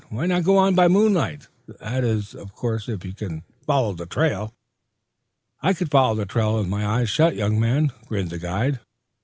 [0.09, 1.47] "Why not go on by moonlight?
[1.79, 4.51] That is, of course, if you can follow the trail."
[5.61, 8.79] "I could follow the trail with my eyes shut, young man," grinned the guide.